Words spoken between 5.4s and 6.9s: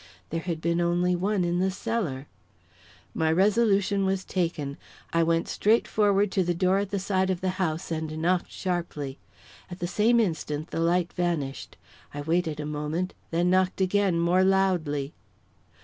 straight forward to the door at